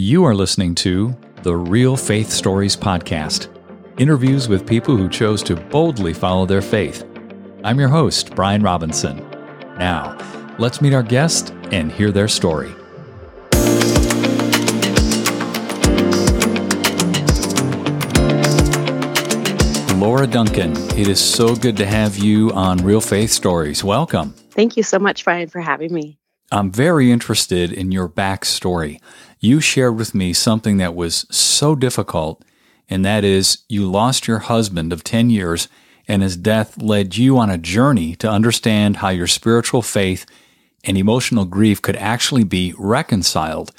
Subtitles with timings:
[0.00, 1.12] You are listening to
[1.42, 3.48] the Real Faith Stories Podcast
[3.98, 7.04] interviews with people who chose to boldly follow their faith.
[7.64, 9.28] I'm your host, Brian Robinson.
[9.76, 10.16] Now,
[10.56, 12.72] let's meet our guest and hear their story.
[19.96, 23.82] Laura Duncan, it is so good to have you on Real Faith Stories.
[23.82, 24.32] Welcome.
[24.52, 26.20] Thank you so much, Brian, for having me.
[26.50, 29.00] I'm very interested in your backstory.
[29.38, 32.42] You shared with me something that was so difficult,
[32.88, 35.68] and that is you lost your husband of 10 years,
[36.06, 40.24] and his death led you on a journey to understand how your spiritual faith
[40.84, 43.72] and emotional grief could actually be reconciled.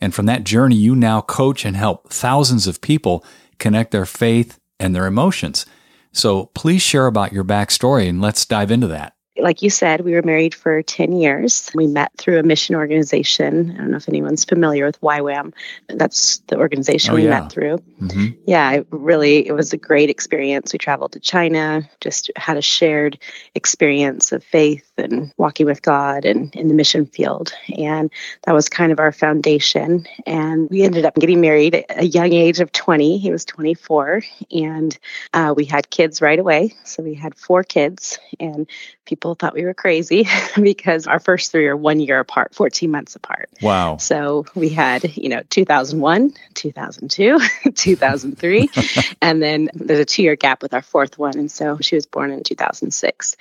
[0.00, 3.24] And from that journey, you now coach and help thousands of people
[3.58, 5.66] connect their faith and their emotions.
[6.12, 10.12] So please share about your backstory and let's dive into that like you said, we
[10.12, 11.70] were married for 10 years.
[11.74, 13.72] We met through a mission organization.
[13.72, 15.52] I don't know if anyone's familiar with YWAM.
[15.88, 17.40] That's the organization oh, we yeah.
[17.40, 17.78] met through.
[18.00, 18.26] Mm-hmm.
[18.46, 20.72] Yeah, it really, it was a great experience.
[20.72, 23.18] We traveled to China, just had a shared
[23.54, 27.52] experience of faith and walking with God and in the mission field.
[27.76, 28.10] And
[28.44, 30.06] that was kind of our foundation.
[30.26, 33.18] And we ended up getting married at a young age of 20.
[33.18, 34.22] He was 24.
[34.50, 34.98] And
[35.32, 36.74] uh, we had kids right away.
[36.84, 38.18] So we had four kids.
[38.40, 38.68] And
[39.04, 40.26] people thought we were crazy
[40.60, 43.50] because our first three are one year apart, 14 months apart.
[43.62, 43.96] Wow.
[43.98, 47.38] So we had, you know, 2001, 2002,
[47.74, 48.70] 2003,
[49.22, 51.38] and then there's a two year gap with our fourth one.
[51.38, 53.36] And so she was born in 2006.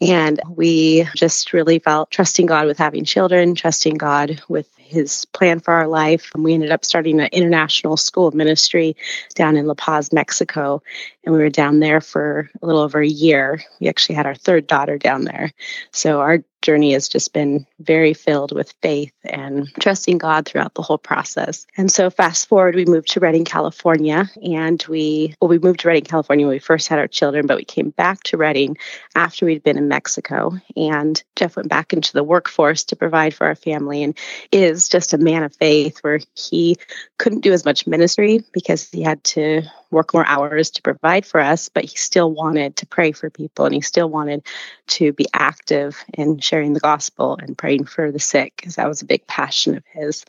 [0.00, 5.60] And we just really felt trusting God with having children, trusting God with his plan
[5.60, 6.30] for our life.
[6.34, 8.96] And we ended up starting an international school of ministry
[9.34, 10.82] down in La Paz, Mexico.
[11.24, 13.62] And we were down there for a little over a year.
[13.80, 15.52] We actually had our third daughter down there.
[15.92, 20.82] So our journey has just been very filled with faith and trusting God throughout the
[20.82, 21.66] whole process.
[21.76, 25.88] And so fast forward, we moved to Redding, California, and we well, we moved to
[25.88, 28.76] Redding, California when we first had our children, but we came back to Redding
[29.14, 30.52] after we'd been in Mexico.
[30.76, 34.16] And Jeff went back into the workforce to provide for our family and
[34.52, 36.76] is just a man of faith where he
[37.18, 41.40] couldn't do as much ministry because he had to work more hours to provide for
[41.40, 44.44] us, but he still wanted to pray for people and he still wanted
[44.86, 49.02] to be active in sharing the gospel and praying for the sick because that was
[49.02, 50.24] a big passion of his.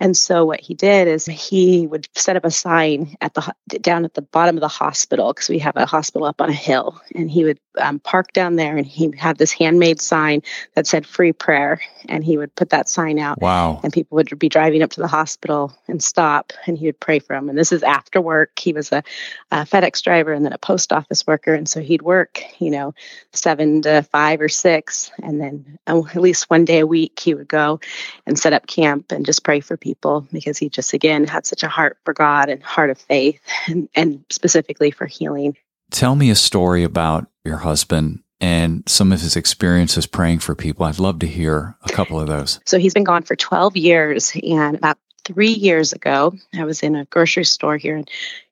[0.00, 4.04] And so what he did is he would set up a sign at the down
[4.04, 7.00] at the bottom of the hospital because we have a hospital up on a hill,
[7.14, 10.42] and he would um, park down there and he had this handmade sign
[10.74, 13.40] that said free prayer, and he would put that sign out.
[13.40, 13.80] Wow!
[13.82, 17.18] And people would be driving up to the hospital and stop, and he would pray
[17.18, 17.48] for them.
[17.48, 18.58] And this is after work.
[18.58, 19.02] He was a
[19.50, 21.54] a FedEx driver and then a post office worker.
[21.54, 22.94] And so he'd work, you know,
[23.32, 25.10] seven to five or six.
[25.22, 27.80] And then um, at least one day a week, he would go
[28.26, 31.62] and set up camp and just pray for people because he just, again, had such
[31.62, 35.56] a heart for God and heart of faith and, and specifically for healing.
[35.90, 40.84] Tell me a story about your husband and some of his experiences praying for people.
[40.84, 42.60] I'd love to hear a couple of those.
[42.66, 44.32] So he's been gone for 12 years.
[44.42, 48.04] And about three years ago, I was in a grocery store here in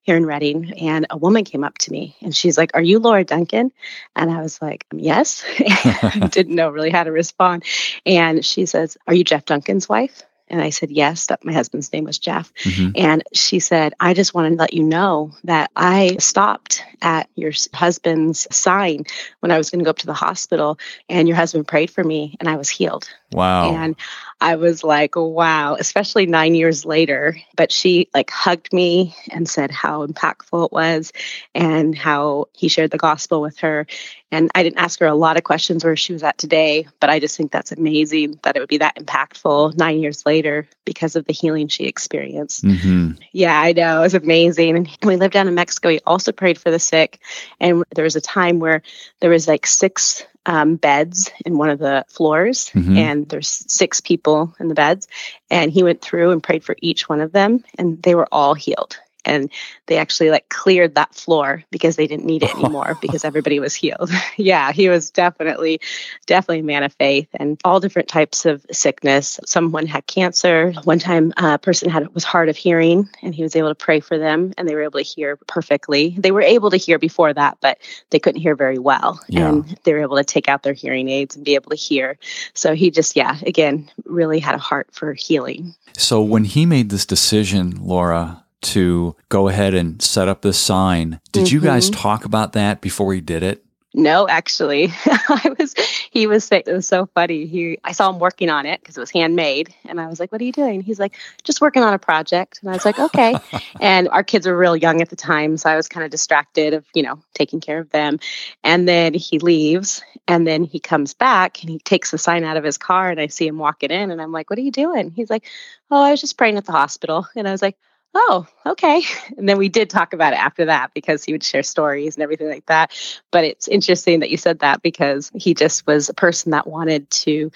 [0.02, 2.98] here in Redding, and a woman came up to me and she's like, Are you
[2.98, 3.72] Laura Duncan?
[4.14, 5.44] And I was like, Yes.
[6.30, 7.64] didn't know really how to respond.
[8.04, 10.22] And she says, Are you Jeff Duncan's wife?
[10.48, 12.52] And I said, Yes, that my husband's name was Jeff.
[12.64, 12.90] Mm-hmm.
[12.96, 17.52] And she said, I just wanted to let you know that I stopped at your
[17.72, 19.04] husband's sign
[19.40, 22.04] when I was going to go up to the hospital, and your husband prayed for
[22.04, 23.08] me, and I was healed.
[23.32, 23.72] Wow.
[23.72, 23.96] And
[24.42, 27.36] I was like, wow, especially nine years later.
[27.56, 31.12] But she like hugged me and said how impactful it was
[31.54, 33.86] and how he shared the gospel with her.
[34.32, 37.08] And I didn't ask her a lot of questions where she was at today, but
[37.08, 41.14] I just think that's amazing that it would be that impactful nine years later because
[41.14, 42.64] of the healing she experienced.
[42.64, 43.22] Mm-hmm.
[43.30, 44.00] Yeah, I know.
[44.00, 44.76] It was amazing.
[44.76, 45.90] And we lived down in Mexico.
[45.90, 47.20] We also prayed for the sick.
[47.60, 48.82] And there was a time where
[49.20, 52.96] there was like six um, beds in one of the floors, mm-hmm.
[52.96, 55.08] and there's six people in the beds.
[55.50, 58.54] And he went through and prayed for each one of them, and they were all
[58.54, 59.50] healed and
[59.86, 63.74] they actually like cleared that floor because they didn't need it anymore because everybody was
[63.74, 64.10] healed.
[64.36, 65.80] yeah, he was definitely,
[66.26, 69.38] definitely a man of faith and all different types of sickness.
[69.44, 70.72] Someone had cancer.
[70.84, 73.74] One time, uh, a person had was hard of hearing, and he was able to
[73.74, 76.14] pray for them, and they were able to hear perfectly.
[76.18, 77.78] They were able to hear before that, but
[78.10, 79.48] they couldn't hear very well, yeah.
[79.48, 82.18] and they were able to take out their hearing aids and be able to hear.
[82.54, 85.74] So he just, yeah, again, really had a heart for healing.
[85.96, 91.20] So when he made this decision, Laura, to go ahead and set up this sign.
[91.32, 91.54] Did mm-hmm.
[91.54, 92.00] you guys mm-hmm.
[92.00, 93.64] talk about that before he did it?
[93.94, 95.74] No, actually, I was.
[96.10, 96.50] He was.
[96.50, 97.44] It was so funny.
[97.46, 100.32] He, I saw him working on it because it was handmade, and I was like,
[100.32, 101.14] "What are you doing?" He's like,
[101.44, 103.36] "Just working on a project." And I was like, "Okay."
[103.80, 106.72] and our kids were real young at the time, so I was kind of distracted
[106.72, 108.18] of you know taking care of them.
[108.64, 112.56] And then he leaves, and then he comes back, and he takes the sign out
[112.56, 114.72] of his car, and I see him walking in, and I'm like, "What are you
[114.72, 115.44] doing?" He's like,
[115.90, 117.76] "Oh, I was just praying at the hospital," and I was like
[118.14, 119.02] oh, okay.
[119.36, 122.22] And then we did talk about it after that because he would share stories and
[122.22, 122.92] everything like that.
[123.30, 127.10] But it's interesting that you said that because he just was a person that wanted
[127.10, 127.50] to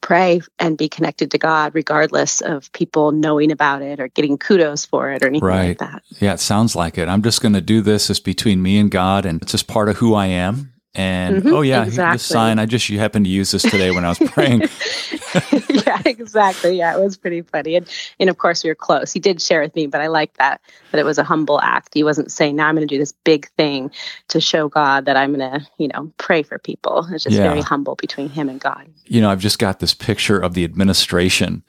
[0.00, 4.84] pray and be connected to God regardless of people knowing about it or getting kudos
[4.84, 5.68] for it or anything right.
[5.68, 6.02] like that.
[6.20, 7.08] Yeah, it sounds like it.
[7.08, 9.88] I'm just going to do this It's between me and God and it's just part
[9.88, 12.14] of who I am and mm-hmm, oh yeah, exactly.
[12.16, 14.62] this sign I just you happened to use this today when I was praying.
[15.68, 16.76] yeah, exactly.
[16.76, 17.88] Yeah, it was pretty funny, and
[18.18, 19.12] and of course we were close.
[19.12, 21.94] He did share with me, but I like that that it was a humble act.
[21.94, 23.90] He wasn't saying now I'm going to do this big thing
[24.28, 27.06] to show God that I'm going to you know pray for people.
[27.12, 27.42] It's just yeah.
[27.42, 28.88] very humble between him and God.
[29.06, 31.62] You know, I've just got this picture of the administration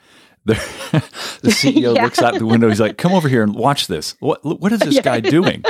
[0.53, 2.03] the, CEO yeah.
[2.03, 2.69] looks out the window.
[2.69, 4.15] He's like, "Come over here and watch this.
[4.19, 5.01] What what is this yeah.
[5.01, 5.63] guy doing?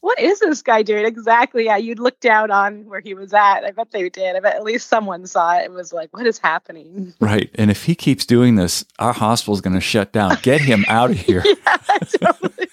[0.00, 1.64] what is this guy doing exactly?
[1.66, 3.64] Yeah, you'd look down on where he was at.
[3.64, 4.36] I bet they did.
[4.36, 7.50] I bet at least someone saw it and was like, "What is happening?" Right.
[7.54, 10.36] And if he keeps doing this, our hospital is going to shut down.
[10.42, 11.42] Get him out of here.
[11.44, 12.68] yeah, totally.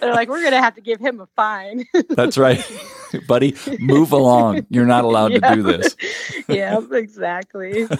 [0.00, 2.60] They're like, "We're going to have to give him a fine." That's right,
[3.26, 3.56] buddy.
[3.78, 4.66] Move along.
[4.70, 5.96] You're not allowed to do this.
[6.48, 7.86] yeah, exactly.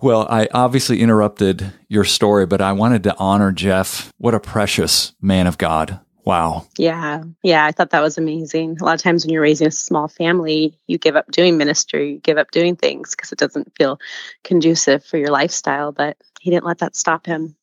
[0.00, 4.12] Well, I obviously interrupted your story, but I wanted to honor Jeff.
[4.18, 5.98] What a precious man of God.
[6.24, 6.66] Wow.
[6.76, 7.22] Yeah.
[7.42, 7.64] Yeah.
[7.64, 8.76] I thought that was amazing.
[8.80, 12.12] A lot of times when you're raising a small family, you give up doing ministry,
[12.12, 13.98] you give up doing things because it doesn't feel
[14.42, 15.92] conducive for your lifestyle.
[15.92, 17.56] But he didn't let that stop him.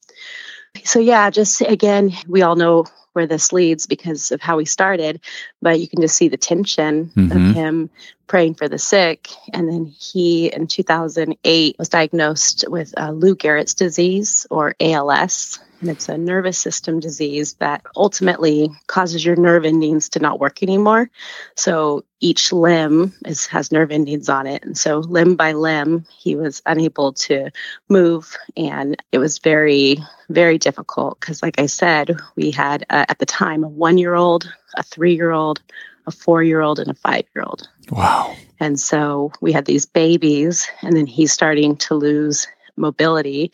[0.83, 5.19] So, yeah, just again, we all know where this leads because of how we started,
[5.61, 7.31] but you can just see the tension mm-hmm.
[7.31, 7.89] of him
[8.27, 9.27] praying for the sick.
[9.53, 15.59] And then he, in 2008, was diagnosed with uh, Lou Gehrig's disease or ALS.
[15.81, 20.61] And it's a nervous system disease that ultimately causes your nerve endings to not work
[20.61, 21.09] anymore.
[21.55, 24.63] So each limb is, has nerve endings on it.
[24.63, 27.49] And so limb by limb, he was unable to
[27.89, 28.37] move.
[28.55, 29.97] And it was very,
[30.29, 34.13] very difficult because, like I said, we had uh, at the time a one year
[34.13, 35.61] old, a three year old,
[36.05, 37.67] a four year old, and a five year old.
[37.89, 38.35] Wow.
[38.59, 42.47] And so we had these babies, and then he's starting to lose
[42.77, 43.51] mobility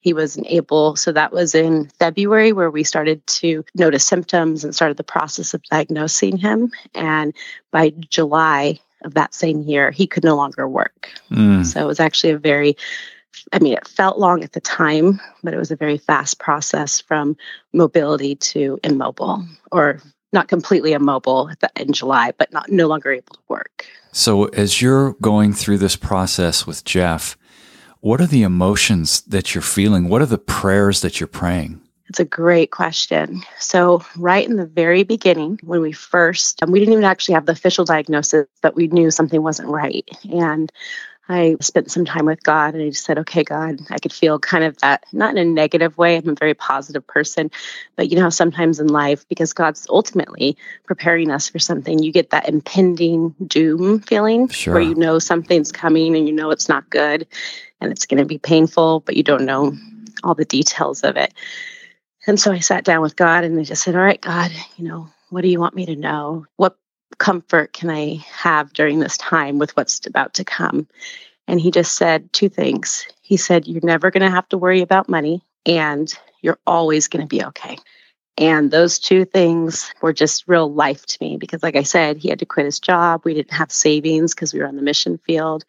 [0.00, 0.96] he wasn't able.
[0.96, 5.54] So that was in February where we started to notice symptoms and started the process
[5.54, 6.72] of diagnosing him.
[6.94, 7.34] And
[7.70, 11.10] by July of that same year, he could no longer work.
[11.30, 11.64] Mm.
[11.64, 12.76] So it was actually a very
[13.52, 17.00] I mean, it felt long at the time, but it was a very fast process
[17.00, 17.36] from
[17.72, 20.00] mobility to immobile, or
[20.32, 23.86] not completely immobile in July, but not no longer able to work.
[24.12, 27.36] So, as you're going through this process with Jeff,
[28.00, 30.08] what are the emotions that you're feeling?
[30.08, 31.80] What are the prayers that you're praying?
[32.08, 33.42] It's a great question.
[33.60, 37.46] So, right in the very beginning, when we first, um, we didn't even actually have
[37.46, 40.08] the official diagnosis, but we knew something wasn't right.
[40.32, 40.72] And
[41.28, 44.40] I spent some time with God and I just said, okay, God, I could feel
[44.40, 46.16] kind of that, not in a negative way.
[46.16, 47.52] I'm a very positive person,
[47.94, 50.56] but you know, sometimes in life, because God's ultimately
[50.86, 54.74] preparing us for something, you get that impending doom feeling sure.
[54.74, 57.28] where you know something's coming and you know it's not good
[57.80, 59.76] and it's going to be painful, but you don't know
[60.22, 61.32] all the details of it.
[62.26, 64.86] And so I sat down with God and I just said, all right, God, you
[64.86, 66.46] know, what do you want me to know?
[66.56, 66.76] What
[67.18, 70.86] comfort can I have during this time with what's about to come?
[71.48, 73.06] And he just said two things.
[73.22, 77.22] He said, You're never going to have to worry about money, and you're always going
[77.22, 77.76] to be okay.
[78.38, 82.30] And those two things were just real life to me because, like I said, he
[82.30, 83.22] had to quit his job.
[83.24, 85.64] We didn't have savings because we were on the mission field,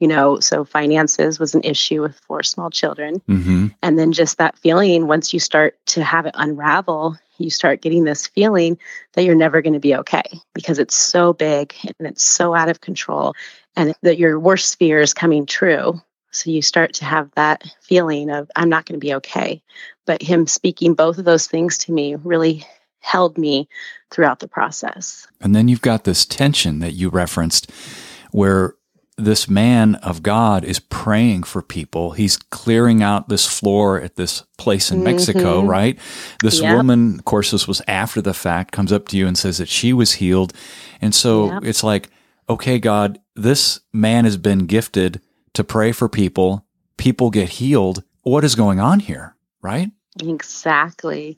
[0.00, 3.20] you know, so finances was an issue with four small children.
[3.28, 3.68] Mm-hmm.
[3.82, 8.04] And then just that feeling, once you start to have it unravel, you start getting
[8.04, 8.78] this feeling
[9.12, 12.68] that you're never going to be okay because it's so big and it's so out
[12.68, 13.34] of control
[13.76, 16.00] and that your worst fear is coming true.
[16.30, 19.62] So you start to have that feeling of, I'm not going to be okay.
[20.04, 22.66] But him speaking both of those things to me really
[23.00, 23.68] held me
[24.10, 25.26] throughout the process.
[25.40, 27.70] And then you've got this tension that you referenced
[28.32, 28.74] where
[29.18, 32.10] this man of God is praying for people.
[32.10, 35.68] He's clearing out this floor at this place in Mexico, mm-hmm.
[35.68, 35.98] right?
[36.42, 36.76] This yep.
[36.76, 39.68] woman, of course, this was after the fact, comes up to you and says that
[39.70, 40.52] she was healed.
[41.00, 41.64] And so yep.
[41.64, 42.10] it's like,
[42.48, 45.22] okay, God, this man has been gifted
[45.56, 46.64] to pray for people.
[46.96, 48.02] People get healed.
[48.22, 49.90] What is going on here, right?
[50.20, 51.36] Exactly.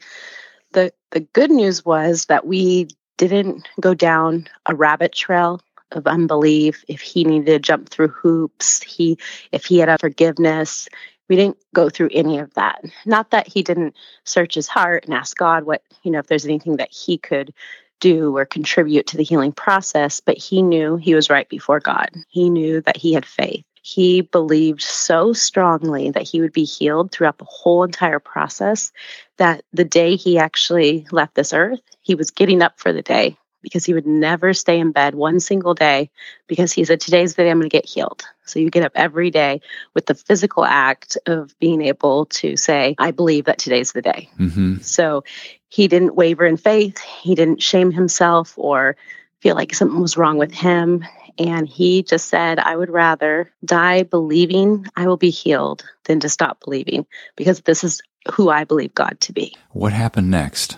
[0.73, 5.61] The the good news was that we didn't go down a rabbit trail
[5.93, 9.19] of unbelief, if he needed to jump through hoops, he
[9.53, 10.89] if he had a forgiveness,
[11.29, 12.83] we didn't go through any of that.
[13.07, 13.95] Not that he didn't
[14.25, 17.55] search his heart and ask God what, you know, if there's anything that he could
[18.01, 22.11] do or contribute to the healing process, but he knew he was right before God.
[22.29, 23.65] He knew that he had faith.
[23.89, 28.93] He believed so strongly that he would be healed throughout the whole entire process
[29.39, 33.39] that the day he actually left this earth, he was getting up for the day
[33.63, 36.11] because he would never stay in bed one single day
[36.49, 38.27] because he said, Today's the day I'm going to get healed.
[38.45, 39.63] So you get up every day
[39.95, 44.29] with the physical act of being able to say, I believe that today's the day.
[44.39, 44.81] Mm-hmm.
[44.83, 45.25] So
[45.71, 46.99] he didn't waver in faith.
[46.99, 48.99] He didn't shame himself or
[49.41, 51.07] feel like something was wrong with him.
[51.39, 56.29] And he just said, I would rather die believing I will be healed than to
[56.29, 58.01] stop believing because this is
[58.33, 59.55] who I believe God to be.
[59.71, 60.77] What happened next?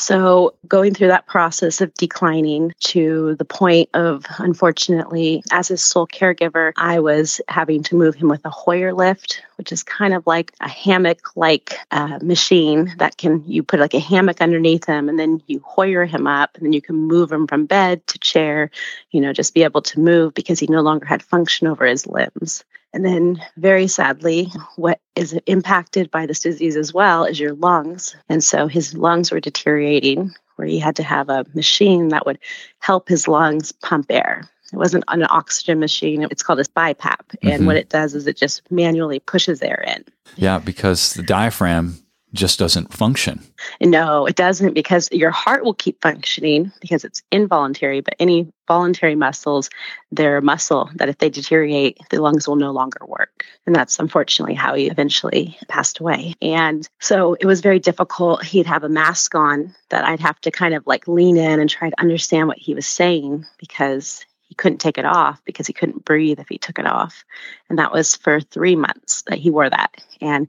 [0.00, 6.06] So, going through that process of declining to the point of, unfortunately, as his sole
[6.06, 10.26] caregiver, I was having to move him with a Hoyer lift, which is kind of
[10.26, 15.10] like a hammock like uh, machine that can, you put like a hammock underneath him
[15.10, 18.18] and then you Hoyer him up and then you can move him from bed to
[18.20, 18.70] chair,
[19.10, 22.06] you know, just be able to move because he no longer had function over his
[22.06, 22.64] limbs.
[22.92, 28.16] And then, very sadly, what is impacted by this disease as well is your lungs.
[28.28, 32.38] And so his lungs were deteriorating, where he had to have a machine that would
[32.80, 34.42] help his lungs pump air.
[34.72, 36.26] It wasn't an oxygen machine.
[36.30, 36.96] It's called a BiPAP.
[36.98, 37.48] Mm-hmm.
[37.48, 40.04] And what it does is it just manually pushes air in.
[40.36, 41.98] Yeah, because the diaphragm
[42.32, 43.42] just doesn't function.
[43.80, 49.16] No, it doesn't because your heart will keep functioning because it's involuntary, but any voluntary
[49.16, 49.68] muscles,
[50.12, 53.44] they're muscle that if they deteriorate, the lungs will no longer work.
[53.66, 56.34] And that's unfortunately how he eventually passed away.
[56.40, 58.44] And so it was very difficult.
[58.44, 61.68] He'd have a mask on that I'd have to kind of like lean in and
[61.68, 65.72] try to understand what he was saying because he couldn't take it off because he
[65.72, 67.24] couldn't breathe if he took it off.
[67.68, 70.02] And that was for three months that he wore that.
[70.20, 70.48] And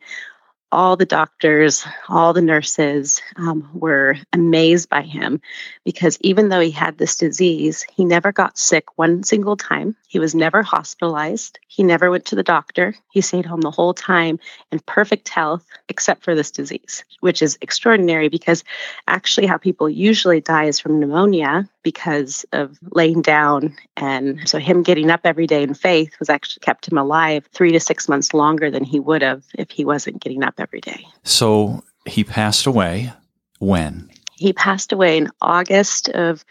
[0.72, 5.42] all the doctors, all the nurses um, were amazed by him
[5.84, 9.96] because even though he had this disease, he never got sick one single time.
[10.08, 11.60] He was never hospitalized.
[11.68, 12.96] He never went to the doctor.
[13.12, 14.40] He stayed home the whole time
[14.72, 18.64] in perfect health, except for this disease, which is extraordinary because
[19.08, 23.76] actually, how people usually die is from pneumonia because of laying down.
[23.98, 27.72] And so, him getting up every day in faith was actually kept him alive three
[27.72, 31.06] to six months longer than he would have if he wasn't getting up every day.
[31.24, 33.12] So, he passed away
[33.60, 34.10] when?
[34.34, 36.46] He passed away in August of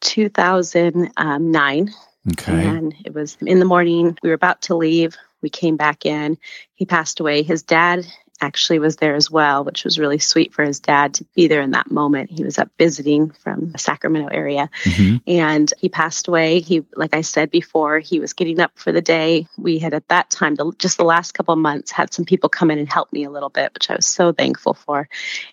[0.00, 1.94] 2009.
[2.32, 2.66] Okay.
[2.66, 4.18] And it was in the morning.
[4.22, 5.16] We were about to leave.
[5.42, 6.36] We came back in.
[6.74, 7.42] He passed away.
[7.42, 8.06] His dad
[8.40, 11.60] actually was there as well, which was really sweet for his dad to be there
[11.60, 12.30] in that moment.
[12.30, 15.16] He was up visiting from the Sacramento area mm-hmm.
[15.26, 16.60] and he passed away.
[16.60, 19.46] He, like I said before, he was getting up for the day.
[19.58, 22.78] We had at that time, just the last couple months, had some people come in
[22.78, 25.08] and help me a little bit, which I was so thankful for.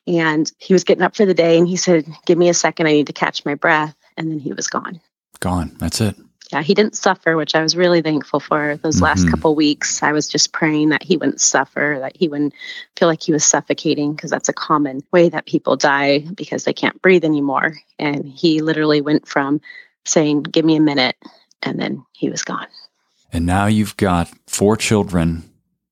[0.06, 2.88] And he was getting up for the day and he said, Give me a second,
[2.88, 3.96] I need to catch my breath.
[4.16, 5.00] And then he was gone.
[5.40, 5.76] Gone.
[5.80, 6.16] That's it
[6.52, 9.04] yeah, he didn't suffer, which I was really thankful for those mm-hmm.
[9.04, 10.02] last couple weeks.
[10.02, 12.54] I was just praying that he wouldn't suffer, that he wouldn't
[12.96, 16.74] feel like he was suffocating, because that's a common way that people die because they
[16.74, 17.78] can't breathe anymore.
[18.00, 19.60] And he literally went from
[20.06, 21.18] saying, Give me a minute,
[21.62, 22.68] and then he was gone.
[23.34, 25.44] And now you've got four children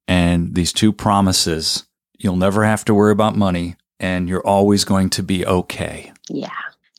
[0.07, 1.85] and these two promises.
[2.17, 6.13] You'll never have to worry about money, and you're always going to be okay.
[6.29, 6.49] Yeah.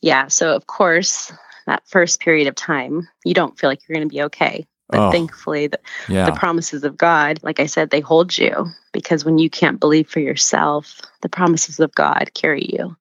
[0.01, 0.27] Yeah.
[0.27, 1.31] So, of course,
[1.67, 4.65] that first period of time, you don't feel like you're going to be okay.
[4.89, 6.25] But oh, thankfully, the, yeah.
[6.25, 10.09] the promises of God, like I said, they hold you because when you can't believe
[10.09, 12.95] for yourself, the promises of God carry you.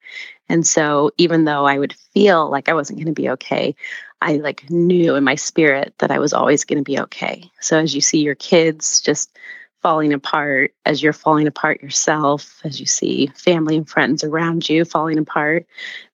[0.49, 3.75] And so, even though I would feel like I wasn't going to be okay,
[4.21, 7.51] I like knew in my spirit that I was always going to be okay.
[7.61, 9.37] So, as you see your kids just
[9.87, 14.85] falling apart as you're falling apart yourself, as you see family and friends around you
[14.85, 15.65] falling apart.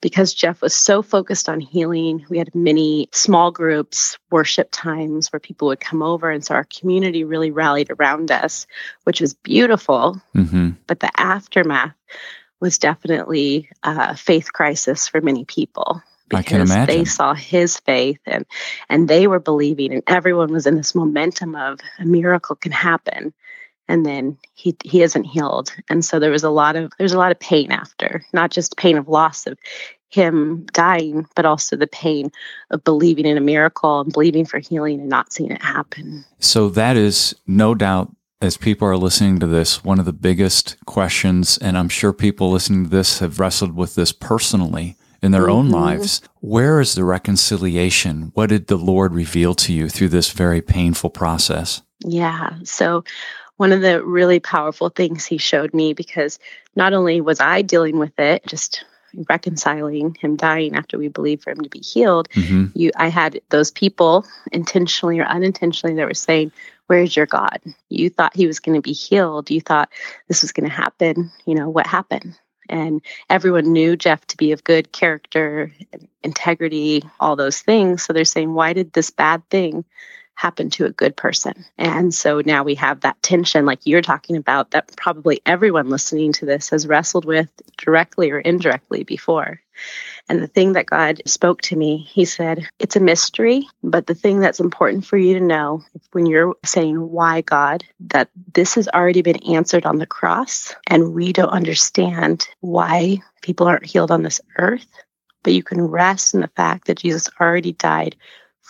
[0.03, 5.41] Because Jeff was so focused on healing, we had many small groups, worship times where
[5.41, 6.31] people would come over.
[6.31, 8.67] And so our community really rallied around us,
[9.05, 10.21] which was beautiful.
[10.37, 10.73] Mm-hmm.
[10.87, 11.95] But the aftermath
[12.61, 18.45] was definitely a faith crisis for many people because they saw his faith and
[18.89, 23.35] and they were believing and everyone was in this momentum of a miracle can happen
[23.89, 27.19] and then he he isn't healed and so there was a lot of there's a
[27.19, 29.59] lot of pain after not just pain of loss of
[30.09, 32.31] him dying but also the pain
[32.71, 36.69] of believing in a miracle and believing for healing and not seeing it happen so
[36.69, 41.59] that is no doubt as people are listening to this one of the biggest questions
[41.59, 45.53] and i'm sure people listening to this have wrestled with this personally in their mm-hmm.
[45.53, 46.21] own lives.
[46.41, 48.33] Where is the reconciliation?
[48.35, 51.83] What did the Lord reveal to you through this very painful process?
[52.05, 52.51] Yeah.
[52.65, 53.05] So,
[53.63, 56.41] one of the really powerful things he showed me because
[56.75, 58.85] not only was I dealing with it, just
[59.29, 62.77] reconciling him dying after we believed for him to be healed, mm-hmm.
[62.77, 66.51] you I had those people intentionally or unintentionally that were saying,
[66.89, 67.61] Where's your God?
[67.89, 69.49] You thought he was going to be healed.
[69.49, 69.91] You thought
[70.27, 71.31] this was going to happen.
[71.47, 72.37] You know, what happened?
[72.69, 73.01] And
[73.31, 75.71] everyone knew Jeff to be of good character,
[76.25, 78.03] integrity, all those things.
[78.03, 79.85] So they're saying, why did this bad thing
[80.35, 81.65] happen to a good person.
[81.79, 86.33] And so now we have that tension, like you're talking about, that probably everyone listening
[86.35, 87.49] to this has wrestled with
[87.79, 89.61] directly or indirectly before.
[90.29, 94.15] And the thing that God spoke to me, He said, it's a mystery, but the
[94.15, 98.89] thing that's important for you to know when you're saying, Why God, that this has
[98.89, 104.23] already been answered on the cross, and we don't understand why people aren't healed on
[104.23, 104.87] this earth.
[105.43, 108.15] But you can rest in the fact that Jesus already died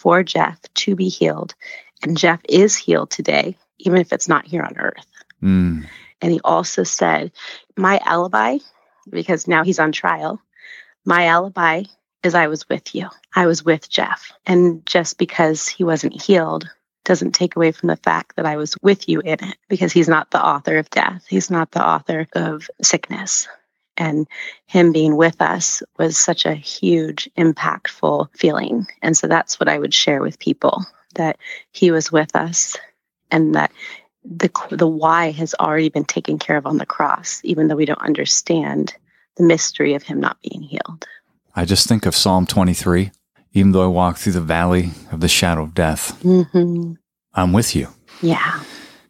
[0.02, 1.54] for Jeff to be healed.
[2.02, 5.06] And Jeff is healed today, even if it's not here on earth.
[5.40, 5.86] Mm.
[6.20, 7.30] And he also said,
[7.76, 8.58] My alibi,
[9.08, 10.42] because now he's on trial,
[11.04, 11.84] my alibi
[12.24, 13.08] is I was with you.
[13.34, 14.32] I was with Jeff.
[14.44, 16.68] And just because he wasn't healed
[17.04, 20.08] doesn't take away from the fact that I was with you in it because he's
[20.08, 21.24] not the author of death.
[21.28, 23.48] He's not the author of sickness
[23.96, 24.26] and
[24.66, 28.86] him being with us was such a huge impactful feeling.
[29.02, 30.84] And so that's what i would share with people
[31.14, 31.38] that
[31.72, 32.76] he was with us
[33.30, 33.72] and that
[34.24, 37.84] the the why has already been taken care of on the cross even though we
[37.84, 38.94] don't understand
[39.36, 41.06] the mystery of him not being healed.
[41.56, 43.10] I just think of psalm 23
[43.54, 46.92] even though i walk through the valley of the shadow of death mm-hmm.
[47.34, 47.88] i'm with you.
[48.20, 48.62] Yeah.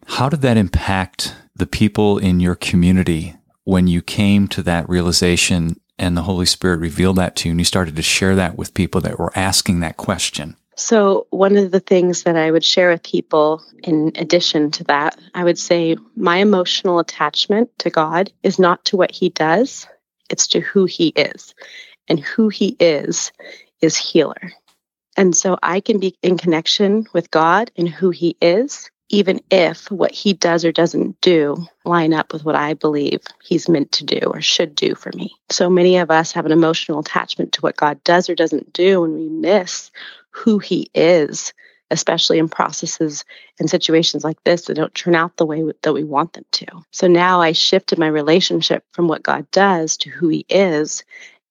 [0.06, 3.34] How did that impact the people in your community
[3.64, 7.60] when you came to that realization and the Holy Spirit revealed that to you and
[7.60, 10.56] you started to share that with people that were asking that question?
[10.74, 15.18] So, one of the things that I would share with people in addition to that,
[15.34, 19.86] I would say my emotional attachment to God is not to what He does,
[20.30, 21.54] it's to who He is.
[22.08, 23.32] And who He is
[23.80, 24.52] is healer.
[25.16, 29.90] And so I can be in connection with God and who He is even if
[29.90, 34.04] what he does or doesn't do line up with what I believe he's meant to
[34.04, 35.30] do or should do for me.
[35.50, 39.04] So many of us have an emotional attachment to what God does or doesn't do,
[39.04, 39.90] and we miss
[40.30, 41.52] who he is,
[41.90, 43.26] especially in processes
[43.60, 46.66] and situations like this that don't turn out the way that we want them to.
[46.90, 51.04] So now I shifted my relationship from what God does to who he is.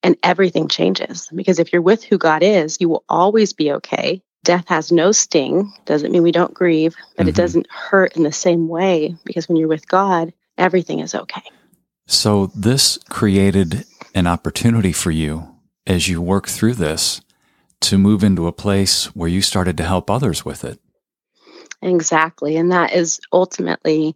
[0.04, 4.24] And everything changes because if you're with who God is, you will always be okay
[4.44, 5.72] death has no sting.
[5.86, 7.30] Doesn't mean we don't grieve, but mm-hmm.
[7.30, 11.44] it doesn't hurt in the same way because when you're with God, everything is okay.
[12.08, 15.56] So, this created an opportunity for you
[15.88, 17.22] as you work through this
[17.82, 20.80] to move into a place where you started to help others with it.
[21.82, 22.58] Exactly.
[22.58, 24.16] And that is ultimately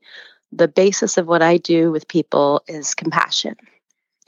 [0.52, 3.56] the basis of what I do with people is compassion.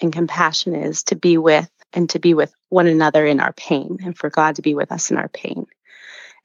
[0.01, 3.97] And compassion is to be with and to be with one another in our pain
[4.03, 5.65] and for God to be with us in our pain.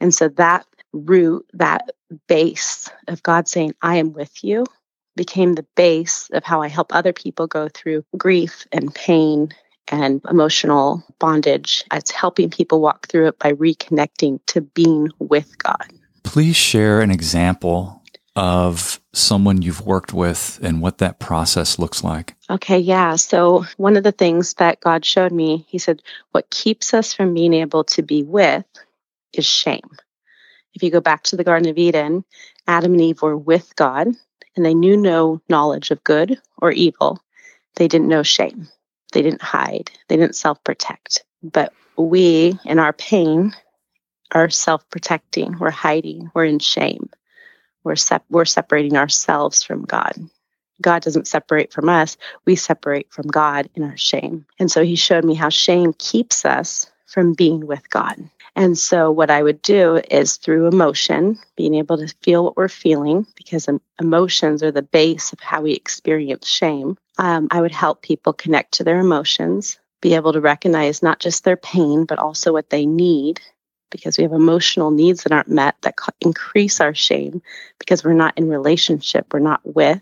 [0.02, 1.92] And so that root, that
[2.26, 4.66] base of God saying, I am with you,
[5.14, 9.50] became the base of how I help other people go through grief and pain
[9.86, 11.84] and emotional bondage.
[11.92, 15.86] It's helping people walk through it by reconnecting to being with God.
[16.24, 18.02] Please share an example
[18.34, 22.34] of someone you've worked with and what that process looks like.
[22.50, 23.14] Okay, yeah.
[23.14, 27.34] So, one of the things that God showed me, He said, what keeps us from
[27.34, 28.64] being able to be with
[29.32, 29.88] is shame.
[30.74, 32.24] If you go back to the Garden of Eden,
[32.66, 34.08] Adam and Eve were with God
[34.56, 37.20] and they knew no knowledge of good or evil.
[37.76, 38.68] They didn't know shame.
[39.12, 39.90] They didn't hide.
[40.08, 41.24] They didn't self protect.
[41.42, 43.52] But we, in our pain,
[44.32, 45.58] are self protecting.
[45.58, 46.30] We're hiding.
[46.34, 47.10] We're in shame.
[47.84, 50.14] We're, sep- we're separating ourselves from God.
[50.80, 52.16] God doesn't separate from us.
[52.44, 54.46] We separate from God in our shame.
[54.58, 58.16] And so he showed me how shame keeps us from being with God.
[58.56, 62.68] And so, what I would do is through emotion, being able to feel what we're
[62.68, 63.68] feeling, because
[64.00, 68.72] emotions are the base of how we experience shame, um, I would help people connect
[68.74, 72.84] to their emotions, be able to recognize not just their pain, but also what they
[72.84, 73.40] need,
[73.90, 77.42] because we have emotional needs that aren't met that increase our shame
[77.78, 80.00] because we're not in relationship, we're not with.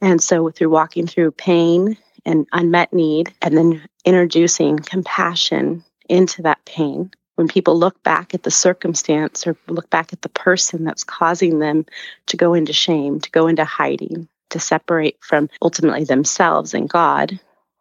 [0.00, 6.64] And so, through walking through pain and unmet need, and then introducing compassion into that
[6.64, 11.04] pain, when people look back at the circumstance or look back at the person that's
[11.04, 11.84] causing them
[12.26, 17.38] to go into shame, to go into hiding, to separate from ultimately themselves and God,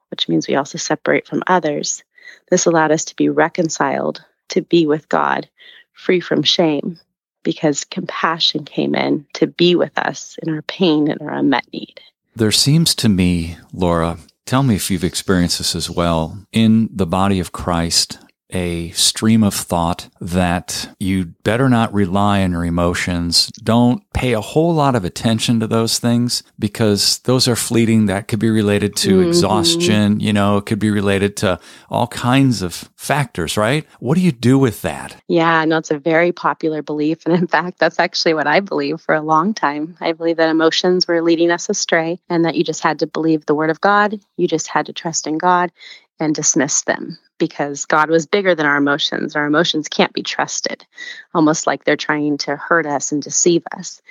[0.10, 2.04] which means we also separate from others,
[2.50, 5.50] This allowed us to be reconciled, to be with God,
[5.94, 7.00] free from shame,
[7.44, 12.00] because compassion came in to be with us in our pain and our unmet need.
[12.36, 17.06] There seems to me, Laura, tell me if you've experienced this as well, in the
[17.06, 18.19] body of Christ,
[18.54, 23.48] a stream of thought that you better not rely on your emotions.
[23.63, 28.06] Don't pay a whole lot of attention to those things because those are fleeting.
[28.06, 29.30] That could be related to mm-hmm.
[29.30, 30.20] exhaustion.
[30.20, 33.86] You know, it could be related to all kinds of factors, right?
[34.00, 35.22] What do you do with that?
[35.28, 37.26] Yeah, no, it's a very popular belief.
[37.26, 39.98] And in fact, that's actually what I believe for a long time.
[40.00, 43.46] I believe that emotions were leading us astray and that you just had to believe
[43.46, 44.20] the word of God.
[44.38, 45.72] You just had to trust in God
[46.20, 49.36] and dismiss them because God was bigger than our emotions.
[49.36, 50.86] Our emotions can't be trusted,
[51.34, 54.01] almost like they're trying to hurt us and deceive us.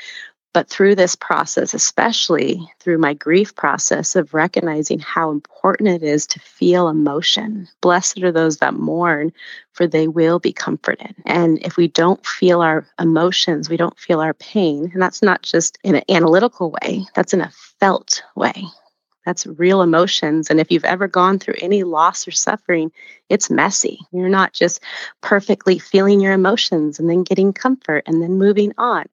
[0.53, 6.27] But through this process, especially through my grief process of recognizing how important it is
[6.27, 9.33] to feel emotion, blessed are those that mourn,
[9.73, 11.15] for they will be comforted.
[11.25, 15.41] And if we don't feel our emotions, we don't feel our pain, and that's not
[15.41, 18.67] just in an analytical way, that's in a felt way.
[19.25, 20.51] That's real emotions.
[20.51, 22.91] And if you've ever gone through any loss or suffering,
[23.29, 24.01] it's messy.
[24.13, 24.81] You're not just
[25.21, 29.07] perfectly feeling your emotions and then getting comfort and then moving on.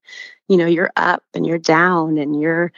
[0.48, 2.72] You know, you're up and you're down and you're,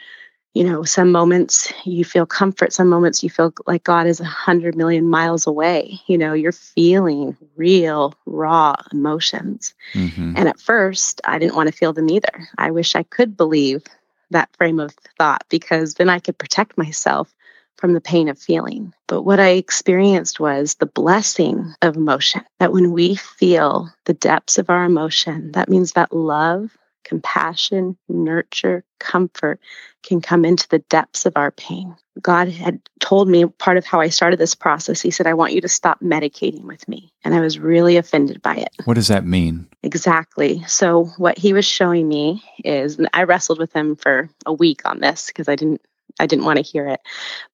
[0.52, 4.24] you know, some moments you feel comfort, some moments you feel like God is a
[4.24, 6.00] hundred million miles away.
[6.06, 9.74] You know, you're feeling real, raw emotions.
[9.94, 10.34] Mm-hmm.
[10.36, 12.48] And at first, I didn't want to feel them either.
[12.58, 13.84] I wish I could believe
[14.32, 17.32] that frame of thought because then I could protect myself
[17.76, 18.92] from the pain of feeling.
[19.08, 24.58] But what I experienced was the blessing of emotion that when we feel the depths
[24.58, 29.60] of our emotion, that means that love, compassion, nurture, comfort
[30.02, 31.96] can come into the depths of our pain.
[32.20, 35.00] God had told me part of how I started this process.
[35.00, 37.12] He said, I want you to stop medicating with me.
[37.24, 38.70] And I was really offended by it.
[38.84, 39.68] What does that mean?
[39.82, 40.62] Exactly.
[40.66, 45.00] So, what he was showing me is, I wrestled with him for a week on
[45.00, 45.80] this because I didn't
[46.20, 47.00] I didn't want to hear it.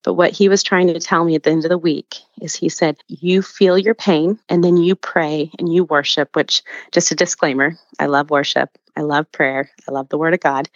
[0.03, 2.55] But what he was trying to tell me at the end of the week is
[2.55, 7.11] he said, You feel your pain and then you pray and you worship, which, just
[7.11, 8.77] a disclaimer, I love worship.
[8.99, 9.71] I love prayer.
[9.87, 10.67] I love the word of God.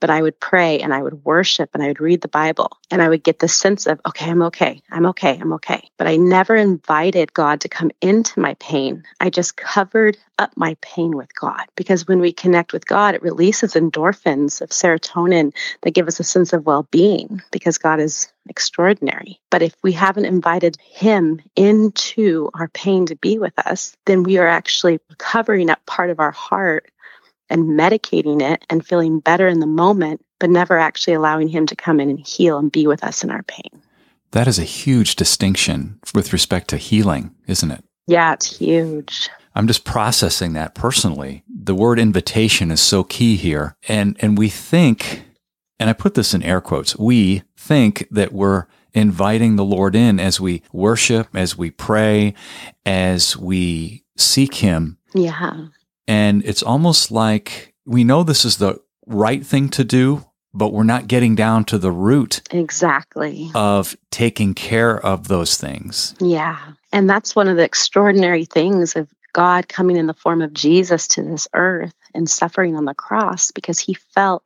[0.00, 3.00] But I would pray and I would worship and I would read the Bible and
[3.00, 4.82] I would get the sense of, okay, I'm okay.
[4.90, 5.38] I'm okay.
[5.40, 5.88] I'm okay.
[5.96, 9.04] But I never invited God to come into my pain.
[9.20, 13.22] I just covered up my pain with God because when we connect with God, it
[13.22, 18.32] releases endorphins of serotonin that give us a sense of well being because God is
[18.48, 19.40] extraordinary.
[19.50, 24.38] But if we haven't invited Him into our pain to be with us, then we
[24.38, 26.90] are actually covering up part of our heart
[27.50, 31.76] and medicating it and feeling better in the moment, but never actually allowing Him to
[31.76, 33.82] come in and heal and be with us in our pain.
[34.32, 37.84] That is a huge distinction with respect to healing, isn't it?
[38.06, 39.30] Yeah, it's huge.
[39.54, 41.42] I'm just processing that personally.
[41.48, 43.76] The word invitation is so key here.
[43.88, 45.24] And and we think,
[45.80, 50.20] and I put this in air quotes, we think that we're inviting the Lord in
[50.20, 52.34] as we worship, as we pray,
[52.86, 54.98] as we seek him.
[55.14, 55.66] Yeah.
[56.08, 60.82] And it's almost like we know this is the right thing to do, but we're
[60.82, 66.14] not getting down to the root exactly of taking care of those things.
[66.18, 66.58] Yeah.
[66.92, 71.06] And that's one of the extraordinary things of God coming in the form of Jesus
[71.08, 74.42] to this earth and suffering on the cross because he felt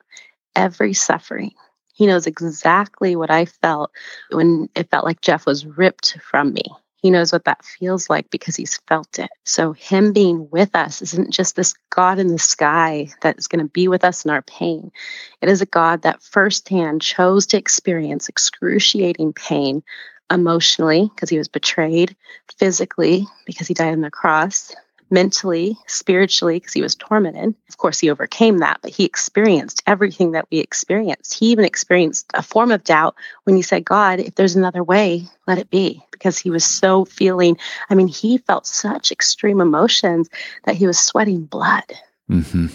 [0.57, 1.53] every suffering.
[1.95, 3.93] He knows exactly what I felt
[4.31, 6.65] when it felt like Jeff was ripped from me.
[7.03, 9.29] He knows what that feels like because he's felt it.
[9.45, 13.65] So, him being with us isn't just this God in the sky that is going
[13.65, 14.93] to be with us in our pain.
[15.41, 19.83] It is a God that firsthand chose to experience excruciating pain
[20.31, 22.17] emotionally because he was betrayed,
[22.57, 24.73] physically because he died on the cross,
[25.13, 27.55] mentally, spiritually, because he was tormented.
[27.69, 31.39] Of course, he overcame that, but he experienced everything that we experienced.
[31.39, 35.27] He even experienced a form of doubt when he said, God, if there's another way,
[35.47, 37.59] let it be, because he was so feeling.
[37.91, 40.31] I mean, he felt such extreme emotions
[40.65, 41.85] that he was sweating blood.
[42.31, 42.67] Mm-hmm.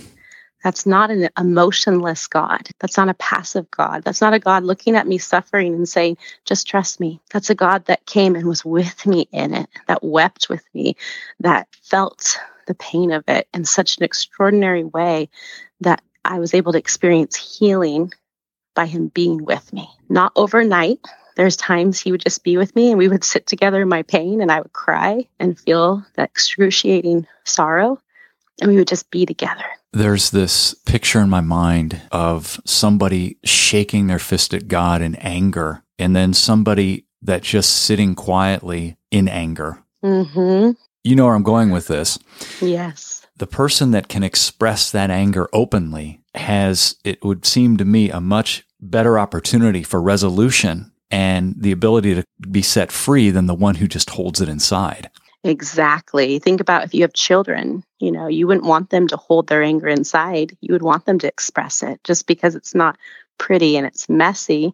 [0.68, 2.68] That's not an emotionless God.
[2.80, 4.04] That's not a passive God.
[4.04, 7.22] That's not a God looking at me suffering and saying, just trust me.
[7.32, 10.98] That's a God that came and was with me in it, that wept with me,
[11.40, 15.30] that felt the pain of it in such an extraordinary way
[15.80, 18.12] that I was able to experience healing
[18.76, 19.90] by him being with me.
[20.10, 21.00] Not overnight.
[21.38, 24.04] There's times he would just be with me and we would sit together in my
[24.04, 28.02] pain and I would cry and feel that excruciating sorrow
[28.62, 29.66] and we would just be together.
[29.94, 35.84] There's this picture in my mind of somebody shaking their fist at God in anger,
[35.98, 39.84] and then somebody that's just sitting quietly in anger.
[40.04, 40.72] Mm-hmm.
[41.04, 42.20] You know where I'm going with this.
[42.62, 43.26] Yes.
[43.38, 48.20] The person that can express that anger openly has, it would seem to me, a
[48.20, 53.76] much better opportunity for resolution and the ability to be set free than the one
[53.76, 55.10] who just holds it inside.
[55.44, 56.40] Exactly.
[56.40, 59.64] Think about if you have children, you know, you wouldn't want them to hold their
[59.64, 60.58] anger inside.
[60.62, 62.98] You would want them to express it just because it's not
[63.38, 64.74] pretty and it's messy.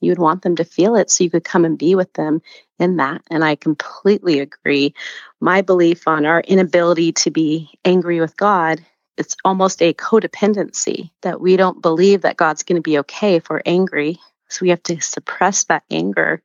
[0.00, 2.42] You would want them to feel it so you could come and be with them
[2.78, 3.22] in that.
[3.30, 4.94] And I completely agree.
[5.40, 8.84] My belief on our inability to be angry with God,
[9.16, 13.48] it's almost a codependency that we don't believe that God's going to be okay if
[13.48, 14.18] we're angry.
[14.48, 16.42] So we have to suppress that anger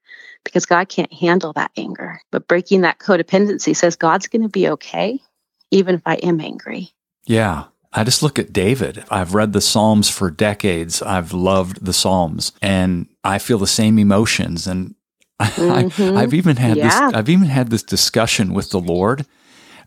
[0.47, 2.21] because God can't handle that anger.
[2.31, 5.19] But breaking that codependency says God's going to be okay
[5.71, 6.91] even if I am angry.
[7.25, 7.65] Yeah.
[7.93, 9.03] I just look at David.
[9.09, 11.01] I've read the Psalms for decades.
[11.01, 14.95] I've loved the Psalms and I feel the same emotions and
[15.41, 16.17] mm-hmm.
[16.17, 17.09] I, have even had yeah.
[17.09, 19.27] this I've even had this discussion with the Lord.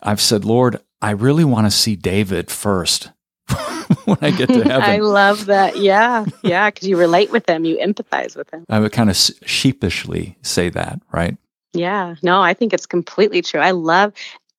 [0.01, 3.11] I've said, "Lord, I really want to see David first
[4.05, 4.83] when I get to heaven.
[4.83, 5.77] I love that.
[5.79, 6.25] Yeah.
[6.43, 6.71] Yeah.
[6.71, 8.65] Because you relate with them, you empathize with them.
[8.69, 11.37] I would kind of sheepishly say that, right?
[11.73, 12.17] Yeah.
[12.23, 13.61] No, I think it's completely true.
[13.61, 14.13] I love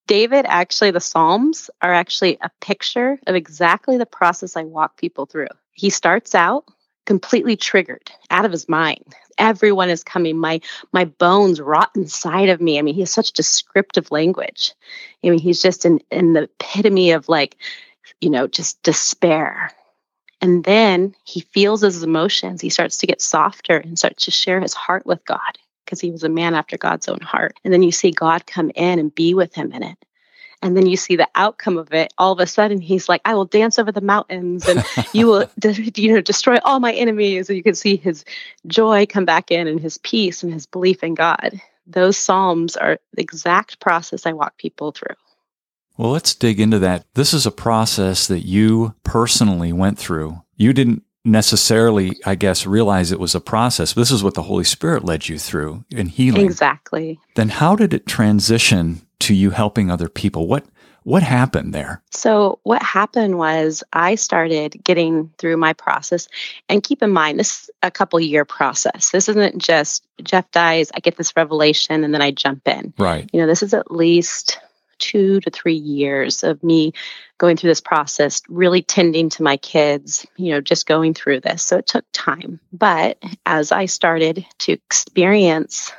[0.07, 0.45] David.
[0.47, 5.47] Actually, the Psalms are actually a picture of exactly the process I walk people through.
[5.73, 6.65] He starts out
[7.05, 10.61] completely triggered out of his mind everyone is coming my
[10.93, 14.73] my bones rot inside of me i mean he has such descriptive language
[15.23, 17.57] i mean he's just in in the epitome of like
[18.19, 19.71] you know, just despair.
[20.41, 22.61] And then he feels his emotions.
[22.61, 26.11] He starts to get softer and starts to share his heart with God because he
[26.11, 27.53] was a man after God's own heart.
[27.63, 29.97] And then you see God come in and be with him in it.
[30.63, 32.13] And then you see the outcome of it.
[32.17, 35.47] All of a sudden, he's like, "I will dance over the mountains, and you will,
[35.95, 38.23] you know, destroy all my enemies." And you can see his
[38.67, 41.59] joy come back in, and his peace, and his belief in God.
[41.87, 45.15] Those psalms are the exact process I walk people through.
[45.97, 47.05] Well, let's dig into that.
[47.13, 50.41] This is a process that you personally went through.
[50.55, 53.93] You didn't necessarily, I guess, realize it was a process.
[53.93, 56.45] This is what the Holy Spirit led you through in healing.
[56.45, 57.19] Exactly.
[57.35, 60.47] Then how did it transition to you helping other people?
[60.47, 60.65] What
[61.03, 62.01] what happened there?
[62.11, 66.27] So, what happened was I started getting through my process.
[66.69, 69.09] And keep in mind, this is a couple year process.
[69.09, 72.93] This isn't just Jeff dies, I get this revelation, and then I jump in.
[72.99, 73.27] Right.
[73.33, 74.59] You know, this is at least
[75.01, 76.93] two to three years of me
[77.37, 81.63] going through this process, really tending to my kids, you know, just going through this.
[81.63, 82.61] So it took time.
[82.71, 85.91] But as I started to experience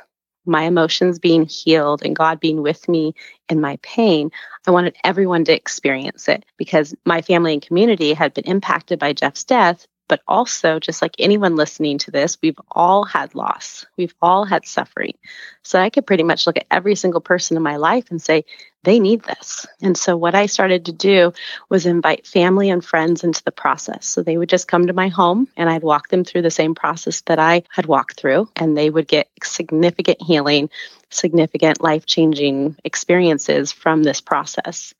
[0.45, 3.13] my emotions being healed and God being with me
[3.49, 4.31] in my pain,
[4.67, 9.13] I wanted everyone to experience it because my family and community had been impacted by
[9.13, 13.85] Jeff's death, but also just like anyone listening to this, we've all had loss.
[13.97, 15.15] We've all had suffering.
[15.63, 18.45] So I could pretty much look at every single person in my life and say,
[18.83, 19.65] they need this.
[19.81, 21.31] And so what I started to do
[21.69, 24.05] was invite family and friends into the process.
[24.05, 26.75] So they would just come to my home and I'd walk them through the same
[26.75, 30.69] process that I had walked through and they would get significant healing,
[31.09, 34.93] significant life-changing experiences from this process.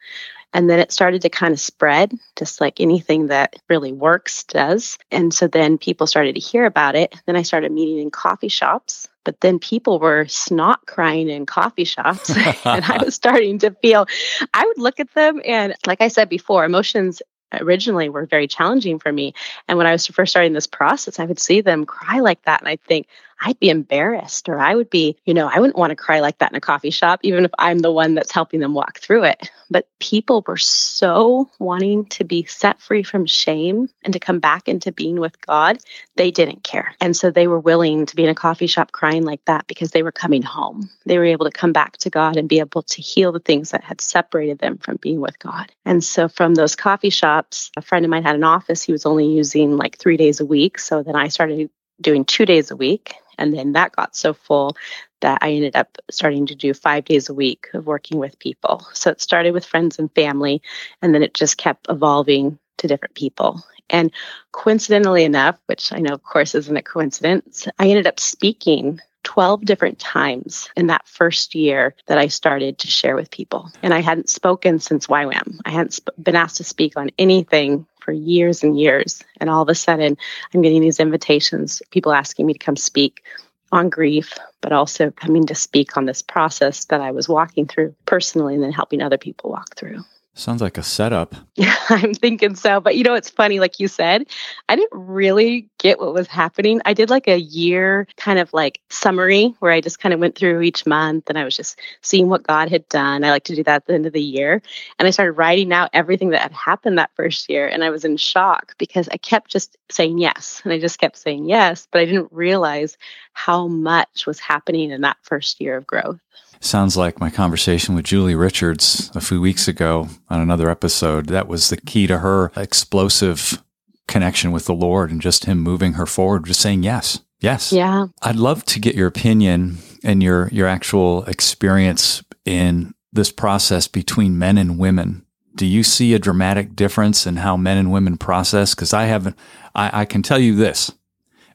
[0.54, 4.98] And then it started to kind of spread, just like anything that really works does.
[5.12, 7.16] And so then people started to hear about it.
[7.26, 9.10] Then I started meeting in coffee shops.
[9.26, 12.30] But then people were snot crying in coffee shops.
[12.66, 14.06] and I was starting to feel,
[14.54, 15.42] I would look at them.
[15.46, 17.22] And like I said before, emotions
[17.62, 19.34] originally were very challenging for me.
[19.68, 22.62] And when I was first starting this process, I would see them cry like that.
[22.62, 23.08] And I'd think,
[23.46, 26.38] I'd be embarrassed or I would be, you know, I wouldn't want to cry like
[26.38, 29.26] that in a coffee shop, even if I'm the one that's helping them walk through
[29.26, 29.52] it.
[29.70, 34.70] But people were so wanting to be set free from shame and to come back
[34.70, 35.80] into being with God,
[36.16, 36.96] they didn't care.
[37.02, 39.92] And so they were willing to be in a coffee shop crying like that because
[39.92, 40.90] they were coming home.
[41.06, 43.72] They were able to come back to God and be able to heal the things
[43.72, 45.72] that had separated them from being with God.
[45.84, 48.84] And so from those coffee shops, a friend of mine had an office.
[48.84, 50.80] He was only using like three days a week.
[50.80, 51.70] So then I started
[52.02, 53.16] doing two days a week.
[53.38, 54.76] And then that got so full
[55.22, 58.86] that I ended up starting to do five days a week of working with people.
[58.94, 60.62] So it started with friends and family,
[61.02, 63.64] and then it just kept evolving to different people.
[63.90, 64.12] And
[64.52, 69.66] coincidentally enough, which I know, of course, isn't a coincidence, I ended up speaking 12
[69.66, 73.72] different times in that first year that I started to share with people.
[73.82, 75.60] And I hadn't spoken since YWAM.
[75.66, 79.24] I hadn't sp- been asked to speak on anything for years and years.
[79.40, 80.18] And all of a sudden,
[80.54, 83.24] I'm getting these invitations, people asking me to come speak
[83.72, 87.96] on grief, but also coming to speak on this process that I was walking through
[88.06, 90.04] personally and then helping other people walk through.
[90.36, 91.36] Sounds like a setup.
[91.56, 92.80] Yeah, I'm thinking so.
[92.80, 94.26] But you know, it's funny, like you said,
[94.68, 96.82] I didn't really get what was happening.
[96.86, 100.36] I did like a year kind of like summary where I just kind of went
[100.36, 103.24] through each month and I was just seeing what God had done.
[103.24, 104.64] I like to do that at the end of the year.
[104.98, 107.68] And I started writing out everything that had happened that first year.
[107.68, 110.62] And I was in shock because I kept just saying yes.
[110.64, 112.98] And I just kept saying yes, but I didn't realize
[113.34, 116.20] how much was happening in that first year of growth.
[116.60, 121.28] Sounds like my conversation with Julie Richards a few weeks ago on another episode.
[121.28, 123.62] That was the key to her explosive
[124.08, 127.20] connection with the Lord and just Him moving her forward, just saying yes.
[127.42, 127.74] Yes.
[127.74, 128.08] Yeah.
[128.22, 134.40] I'd love to get your opinion and your your actual experience in this process between
[134.40, 135.26] men and women.
[135.56, 138.74] Do you see a dramatic difference in how men and women process?
[138.74, 139.38] Because I haven't.
[139.76, 140.92] I, I can tell you this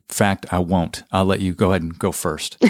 [0.09, 1.03] fact, I won't.
[1.13, 2.63] I'll let you go ahead and go first.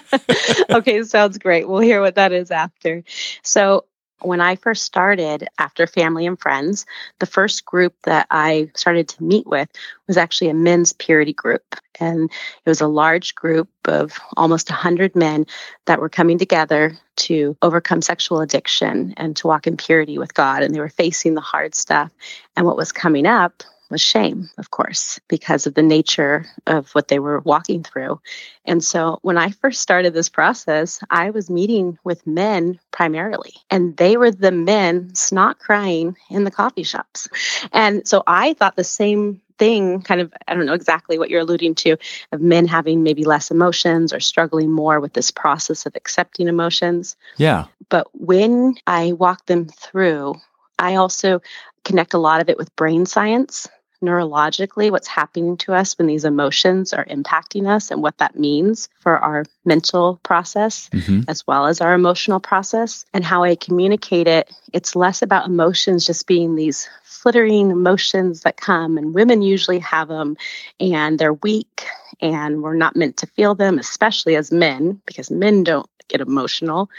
[0.70, 1.68] okay, sounds great.
[1.68, 3.02] We'll hear what that is after.
[3.42, 3.84] So,
[4.20, 6.86] when I first started after family and friends,
[7.20, 9.68] the first group that I started to meet with
[10.08, 11.76] was actually a men's purity group.
[12.00, 15.46] And it was a large group of almost 100 men
[15.86, 20.62] that were coming together to overcome sexual addiction and to walk in purity with God.
[20.62, 22.10] And they were facing the hard stuff.
[22.56, 27.08] And what was coming up was shame, of course, because of the nature of what
[27.08, 28.20] they were walking through.
[28.64, 33.96] And so when I first started this process, I was meeting with men primarily, and
[33.96, 37.28] they were the men snot crying in the coffee shops.
[37.72, 41.40] And so I thought the same thing kind of i don't know exactly what you're
[41.40, 41.96] alluding to
[42.32, 47.16] of men having maybe less emotions or struggling more with this process of accepting emotions
[47.38, 50.34] yeah but when i walk them through
[50.78, 51.40] i also
[51.84, 53.68] connect a lot of it with brain science
[54.02, 58.88] neurologically what's happening to us when these emotions are impacting us and what that means
[59.00, 61.22] for our mental process mm-hmm.
[61.28, 64.50] as well as our emotional process and how I communicate it.
[64.72, 70.08] It's less about emotions just being these flittering emotions that come, and women usually have
[70.08, 70.36] them
[70.78, 71.84] and they're weak
[72.20, 76.90] and we're not meant to feel them, especially as men, because men don't get emotional.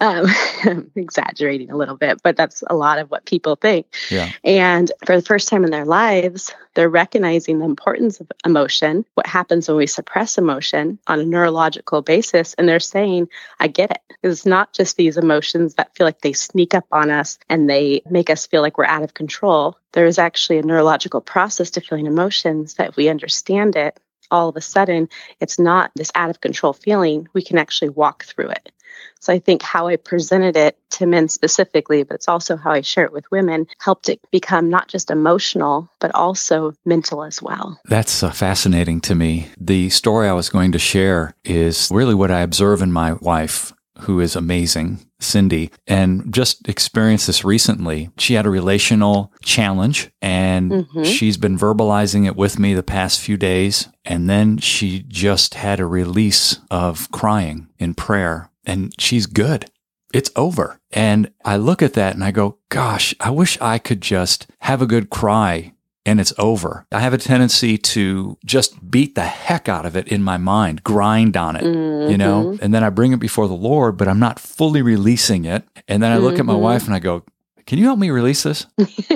[0.00, 0.26] Um,
[0.96, 3.86] exaggerating a little bit, but that's a lot of what people think.
[4.10, 4.30] Yeah.
[4.44, 9.26] And for the first time in their lives, they're recognizing the importance of emotion, what
[9.26, 12.54] happens when we suppress emotion on a neurological basis.
[12.54, 14.00] And they're saying, I get it.
[14.22, 18.02] It's not just these emotions that feel like they sneak up on us and they
[18.08, 19.76] make us feel like we're out of control.
[19.92, 23.98] There is actually a neurological process to feeling emotions that if we understand it,
[24.30, 25.08] all of a sudden
[25.40, 27.28] it's not this out of control feeling.
[27.32, 28.72] We can actually walk through it.
[29.20, 32.80] So I think how I presented it to men specifically, but it's also how I
[32.80, 37.78] share it with women, helped it become not just emotional, but also mental as well.
[37.84, 39.50] That's uh, fascinating to me.
[39.58, 43.72] The story I was going to share is really what I observe in my wife
[44.02, 48.10] who is amazing, Cindy, and just experienced this recently.
[48.18, 51.02] She had a relational challenge and mm-hmm.
[51.04, 53.88] she's been verbalizing it with me the past few days.
[54.04, 59.66] And then she just had a release of crying in prayer and she's good.
[60.12, 60.78] It's over.
[60.90, 64.82] And I look at that and I go, gosh, I wish I could just have
[64.82, 65.74] a good cry
[66.06, 66.86] and it's over.
[66.92, 70.82] I have a tendency to just beat the heck out of it in my mind,
[70.82, 72.10] grind on it, mm-hmm.
[72.10, 72.64] you know, mm-hmm.
[72.64, 75.64] and then I bring it before the Lord, but I'm not fully releasing it.
[75.88, 76.40] And then I look mm-hmm.
[76.40, 76.62] at my mm-hmm.
[76.62, 77.24] wife and I go,
[77.66, 78.66] can you help me release this?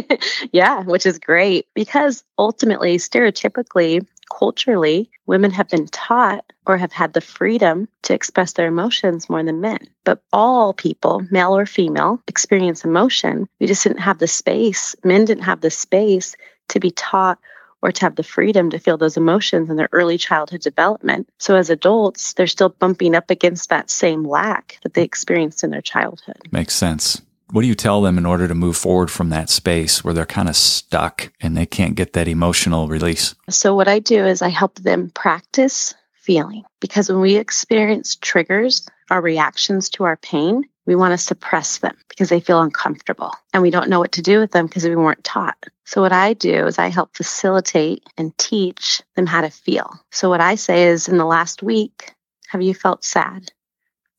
[0.53, 4.07] yeah, which is great because ultimately, stereotypically,
[4.38, 9.42] culturally, women have been taught or have had the freedom to express their emotions more
[9.42, 9.79] than men.
[10.05, 13.49] But all people, male or female, experience emotion.
[13.59, 14.94] We just didn't have the space.
[15.05, 16.37] Men didn't have the space
[16.68, 17.38] to be taught
[17.83, 21.29] or to have the freedom to feel those emotions in their early childhood development.
[21.38, 25.70] So as adults, they're still bumping up against that same lack that they experienced in
[25.70, 26.48] their childhood.
[26.50, 27.20] Makes sense.
[27.50, 30.24] What do you tell them in order to move forward from that space where they're
[30.24, 33.35] kind of stuck and they can't get that emotional release?
[33.50, 38.88] So, what I do is I help them practice feeling because when we experience triggers,
[39.11, 43.62] our reactions to our pain, we want to suppress them because they feel uncomfortable and
[43.62, 45.66] we don't know what to do with them because we weren't taught.
[45.85, 49.90] So, what I do is I help facilitate and teach them how to feel.
[50.11, 52.12] So, what I say is in the last week,
[52.49, 53.53] have you felt sad?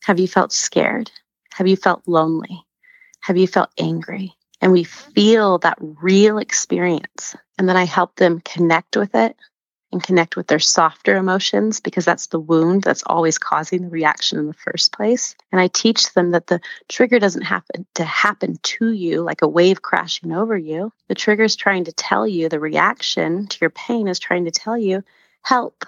[0.03, 1.11] Have you felt scared?
[1.53, 2.65] Have you felt lonely?
[3.21, 4.35] Have you felt angry?
[4.61, 7.35] And we feel that real experience.
[7.57, 9.35] And then I help them connect with it
[9.95, 14.37] and connect with their softer emotions because that's the wound that's always causing the reaction
[14.37, 15.35] in the first place.
[15.51, 19.47] And I teach them that the trigger doesn't happen to happen to you like a
[19.47, 20.91] wave crashing over you.
[21.07, 24.51] The trigger is trying to tell you, the reaction to your pain is trying to
[24.51, 25.03] tell you,
[25.41, 25.85] help.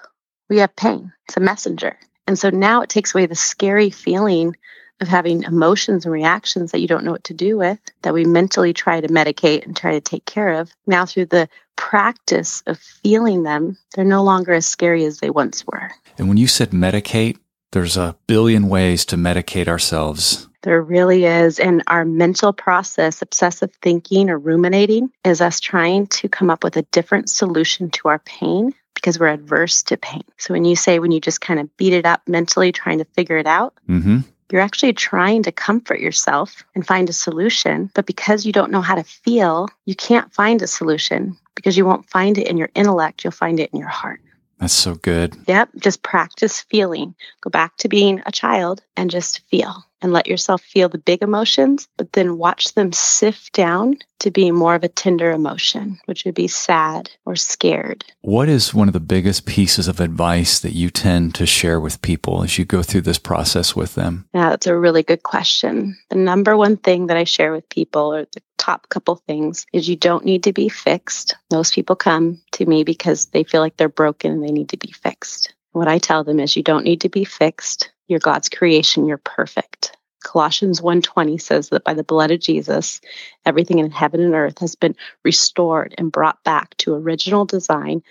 [0.49, 1.11] We have pain.
[1.27, 1.97] It's a messenger.
[2.25, 4.55] And so now it takes away the scary feeling
[4.99, 8.25] of having emotions and reactions that you don't know what to do with, that we
[8.25, 10.71] mentally try to medicate and try to take care of.
[10.85, 15.65] Now, through the practice of feeling them, they're no longer as scary as they once
[15.65, 15.91] were.
[16.17, 17.37] And when you said medicate,
[17.71, 20.47] there's a billion ways to medicate ourselves.
[20.63, 21.59] There really is.
[21.59, 26.75] And our mental process, obsessive thinking or ruminating, is us trying to come up with
[26.77, 30.23] a different solution to our pain because we're adverse to pain.
[30.37, 33.05] So when you say when you just kind of beat it up mentally, trying to
[33.05, 34.19] figure it out, mm-hmm.
[34.51, 37.89] You're actually trying to comfort yourself and find a solution.
[37.93, 41.85] But because you don't know how to feel, you can't find a solution because you
[41.85, 44.21] won't find it in your intellect, you'll find it in your heart.
[44.59, 45.35] That's so good.
[45.47, 45.69] Yep.
[45.77, 47.13] Just practice feeling.
[47.41, 51.21] Go back to being a child and just feel and let yourself feel the big
[51.21, 56.25] emotions, but then watch them sift down to be more of a tender emotion, which
[56.25, 58.03] would be sad or scared.
[58.21, 62.01] What is one of the biggest pieces of advice that you tend to share with
[62.01, 64.27] people as you go through this process with them?
[64.33, 65.97] Yeah, that's a really good question.
[66.09, 69.89] The number one thing that I share with people, or the top couple things, is
[69.89, 71.35] you don't need to be fixed.
[71.51, 74.77] Most people come to me because they feel like they're broken and they need to
[74.77, 75.53] be fixed.
[75.71, 77.91] What I tell them is you don't need to be fixed.
[78.07, 79.95] You're God's creation, you're perfect.
[80.23, 82.99] Colossians 1:20 says that by the blood of Jesus,
[83.45, 88.01] everything in heaven and earth has been restored and brought back to original design,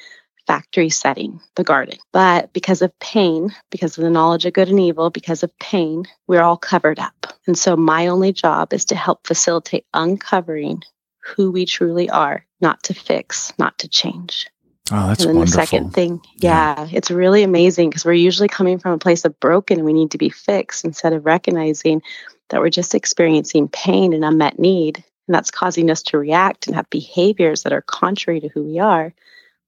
[0.47, 1.99] factory setting, the garden.
[2.13, 6.05] But because of pain, because of the knowledge of good and evil, because of pain,
[6.27, 7.35] we're all covered up.
[7.47, 10.83] And so my only job is to help facilitate uncovering
[11.25, 14.47] who we truly are, not to fix, not to change.
[14.93, 15.61] Oh, that's and then wonderful.
[15.61, 16.89] the second thing, yeah, yeah.
[16.93, 20.13] it's really amazing because we're usually coming from a place of broken and we need
[20.13, 22.03] to be fixed instead of recognizing
[22.51, 25.03] that we're just experiencing pain and unmet need.
[25.27, 28.79] And that's causing us to react and have behaviors that are contrary to who we
[28.79, 29.13] are.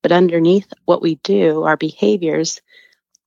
[0.03, 2.61] But underneath what we do, our behaviors,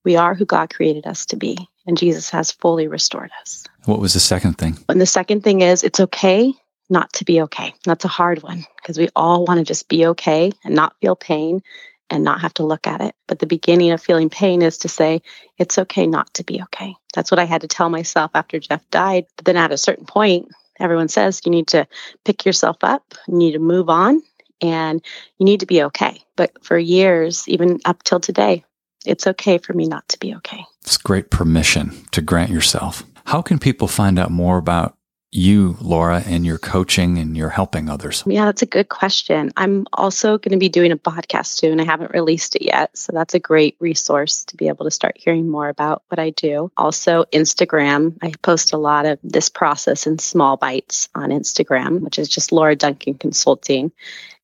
[0.02, 1.58] we are who God created us to be.
[1.86, 3.64] And Jesus has fully restored us.
[3.84, 4.78] What was the second thing?
[4.88, 6.54] And the second thing is it's okay
[6.90, 7.74] not to be okay.
[7.84, 11.16] That's a hard one because we all want to just be okay and not feel
[11.16, 11.62] pain
[12.10, 13.14] and not have to look at it.
[13.26, 15.22] But the beginning of feeling pain is to say,
[15.58, 16.94] it's okay not to be okay.
[17.14, 19.24] That's what I had to tell myself after Jeff died.
[19.36, 21.86] But then at a certain point, everyone says you need to
[22.24, 24.22] pick yourself up, you need to move on,
[24.60, 25.02] and
[25.38, 26.22] you need to be okay.
[26.36, 28.64] But for years, even up till today,
[29.06, 30.64] it's okay for me not to be okay.
[30.82, 33.04] It's great permission to grant yourself.
[33.26, 34.96] How can people find out more about
[35.32, 38.22] you, Laura, and your coaching and your helping others?
[38.26, 39.50] Yeah, that's a good question.
[39.56, 41.80] I'm also going to be doing a podcast soon.
[41.80, 42.96] I haven't released it yet.
[42.96, 46.30] So that's a great resource to be able to start hearing more about what I
[46.30, 46.70] do.
[46.76, 48.18] Also, Instagram.
[48.22, 52.52] I post a lot of this process in small bites on Instagram, which is just
[52.52, 53.90] Laura Duncan Consulting.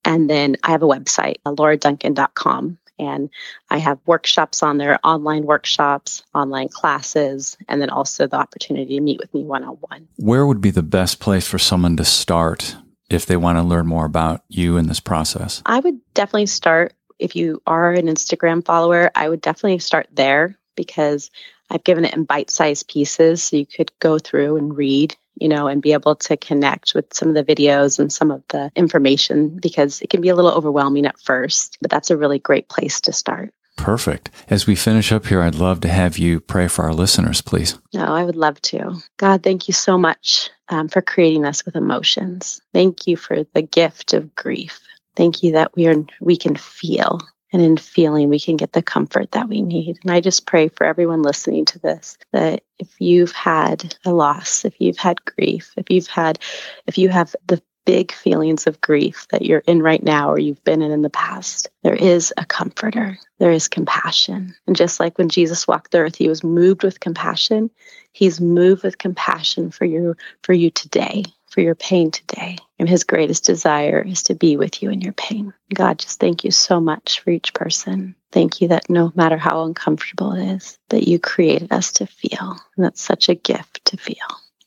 [0.04, 2.78] And then I have a website, lauraduncan.com.
[2.98, 3.30] And
[3.70, 9.00] I have workshops on there, online workshops, online classes, and then also the opportunity to
[9.00, 10.08] meet with me one on one.
[10.16, 12.76] Where would be the best place for someone to start
[13.10, 15.62] if they want to learn more about you in this process?
[15.64, 20.58] I would definitely start, if you are an Instagram follower, I would definitely start there
[20.76, 21.30] because
[21.70, 25.48] I've given it in bite sized pieces so you could go through and read you
[25.48, 28.70] know, and be able to connect with some of the videos and some of the
[28.76, 32.68] information because it can be a little overwhelming at first, but that's a really great
[32.68, 33.52] place to start.
[33.76, 34.30] Perfect.
[34.50, 37.78] As we finish up here, I'd love to have you pray for our listeners, please.
[37.94, 38.96] No, I would love to.
[39.18, 42.60] God, thank you so much um, for creating us with emotions.
[42.74, 44.80] Thank you for the gift of grief.
[45.14, 47.20] Thank you that we are we can feel
[47.52, 49.98] and in feeling we can get the comfort that we need.
[50.02, 54.64] And I just pray for everyone listening to this that if you've had a loss,
[54.64, 56.38] if you've had grief, if you've had,
[56.86, 60.62] if you have the big feelings of grief that you're in right now or you've
[60.62, 63.18] been in in the past, there is a comforter.
[63.38, 64.54] There is compassion.
[64.66, 67.70] And just like when Jesus walked the earth, he was moved with compassion.
[68.12, 72.58] He's moved with compassion for you for you today for your pain today.
[72.78, 75.52] And his greatest desire is to be with you in your pain.
[75.74, 78.14] God, just thank you so much for each person.
[78.30, 82.56] Thank you that no matter how uncomfortable it is, that you created us to feel.
[82.76, 84.16] And that's such a gift to feel.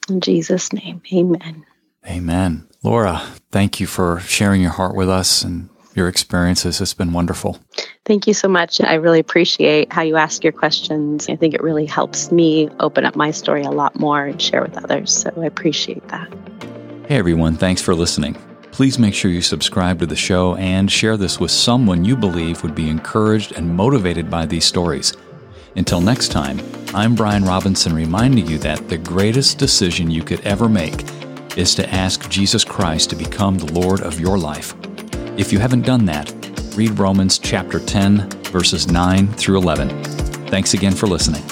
[0.09, 1.65] In Jesus' name, amen.
[2.05, 2.67] Amen.
[2.83, 6.81] Laura, thank you for sharing your heart with us and your experiences.
[6.81, 7.59] It's been wonderful.
[8.05, 8.81] Thank you so much.
[8.81, 11.29] I really appreciate how you ask your questions.
[11.29, 14.61] I think it really helps me open up my story a lot more and share
[14.61, 15.13] with others.
[15.13, 16.70] So I appreciate that.
[17.11, 18.37] Hey everyone, thanks for listening.
[18.71, 22.63] Please make sure you subscribe to the show and share this with someone you believe
[22.63, 25.11] would be encouraged and motivated by these stories.
[25.75, 26.61] Until next time,
[26.93, 31.03] I'm Brian Robinson reminding you that the greatest decision you could ever make
[31.57, 34.73] is to ask Jesus Christ to become the Lord of your life.
[35.37, 36.31] If you haven't done that,
[36.77, 40.01] read Romans chapter 10, verses 9 through 11.
[40.45, 41.43] Thanks again for listening.